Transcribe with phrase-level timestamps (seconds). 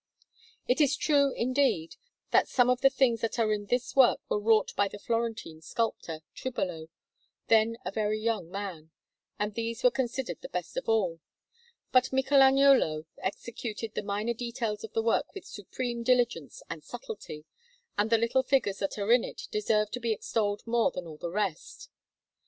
[0.67, 1.95] It is true, indeed,
[2.31, 5.61] that some of the things that are in this work were wrought by the Florentine
[5.61, 6.87] sculptor, Tribolo,
[7.49, 8.89] then a very young man,
[9.37, 11.19] and these were considered the best of all;
[11.91, 17.45] but Michelagnolo executed the minor details of the work with supreme diligence and subtlety,
[17.95, 21.17] and the little figures that are in it deserve to be extolled more than all
[21.17, 21.89] the rest.